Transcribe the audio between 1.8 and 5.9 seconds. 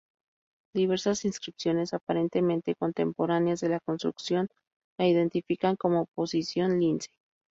aparentemente contemporáneas de la construcción la identifican